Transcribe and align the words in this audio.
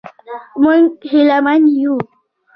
موږ 0.61 0.83
هیله 1.11 1.37
من 1.45 1.61
یو. 1.81 1.95